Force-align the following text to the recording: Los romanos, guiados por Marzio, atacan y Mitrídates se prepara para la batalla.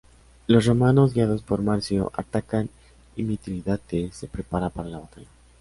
Los 0.47 0.65
romanos, 0.65 1.13
guiados 1.13 1.43
por 1.43 1.61
Marzio, 1.61 2.11
atacan 2.15 2.71
y 3.15 3.21
Mitrídates 3.21 4.15
se 4.15 4.27
prepara 4.27 4.71
para 4.71 4.89
la 4.89 4.97
batalla. 4.97 5.27